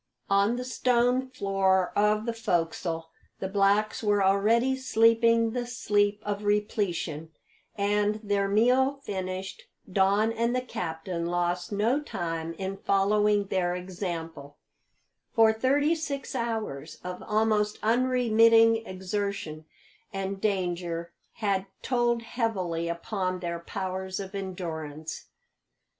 [0.31, 3.03] On the stone floor of the "fo'csle"
[3.39, 7.29] the blacks were already sleeping the sleep of repletion;
[7.75, 14.57] and, their meal finished, Don and the captain lost no time in following their example
[15.35, 19.65] for thirty six hours of almost unremitting exertion
[20.11, 25.27] and danger had told heavily upon their powers of endurance.